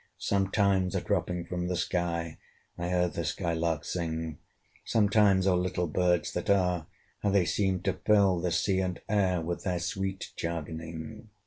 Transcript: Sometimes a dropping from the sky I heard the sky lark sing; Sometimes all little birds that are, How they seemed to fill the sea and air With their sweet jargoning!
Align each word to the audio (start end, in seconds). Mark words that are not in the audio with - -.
Sometimes 0.17 0.95
a 0.95 1.01
dropping 1.01 1.45
from 1.45 1.67
the 1.67 1.75
sky 1.75 2.39
I 2.75 2.89
heard 2.89 3.13
the 3.13 3.23
sky 3.23 3.53
lark 3.53 3.85
sing; 3.85 4.39
Sometimes 4.83 5.45
all 5.45 5.59
little 5.59 5.85
birds 5.85 6.33
that 6.33 6.49
are, 6.49 6.87
How 7.21 7.29
they 7.29 7.45
seemed 7.45 7.85
to 7.85 7.93
fill 7.93 8.39
the 8.41 8.49
sea 8.51 8.79
and 8.79 8.99
air 9.07 9.41
With 9.41 9.63
their 9.63 9.77
sweet 9.77 10.31
jargoning! 10.35 11.29